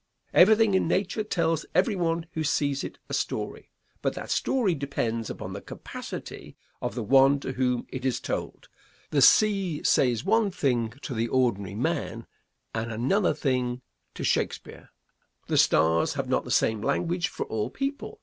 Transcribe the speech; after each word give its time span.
Everything 0.33 0.73
in 0.73 0.87
nature 0.87 1.23
tells 1.23 1.63
everyone 1.75 2.25
who 2.31 2.43
sees 2.43 2.83
it 2.83 2.97
a 3.07 3.13
story, 3.13 3.69
but 4.01 4.15
that 4.15 4.31
story 4.31 4.73
depends 4.73 5.29
upon 5.29 5.53
the 5.53 5.61
capacity 5.61 6.57
of 6.81 6.95
the 6.95 7.03
one 7.03 7.39
to 7.41 7.51
whom 7.51 7.85
it 7.89 8.03
is 8.03 8.19
told. 8.19 8.67
The 9.11 9.21
sea 9.21 9.83
says 9.83 10.25
one 10.25 10.49
thing 10.49 10.89
to 11.03 11.13
the 11.13 11.27
ordinary 11.27 11.75
man, 11.75 12.25
and 12.73 12.91
another 12.91 13.35
thing 13.35 13.83
to 14.15 14.23
Shakespeare. 14.23 14.89
The 15.45 15.59
stars 15.59 16.15
have 16.15 16.27
not 16.27 16.45
the 16.45 16.49
same 16.49 16.81
language 16.81 17.27
for 17.27 17.45
all 17.45 17.69
people. 17.69 18.19